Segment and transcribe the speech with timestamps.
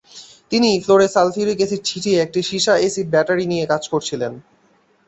[0.51, 4.33] তিনি ফ্লোরে sulphuric acid ছিটিয়ে একটি সীসা-অ্যাসিড ব্যাটারি নিয়ে কাজ করছিলেন।